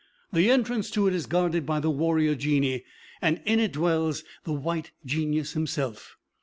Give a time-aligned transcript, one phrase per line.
[0.33, 2.83] The entrance to it is guarded by warrior Genii,
[3.21, 6.17] and in it dwells the White Genius himself.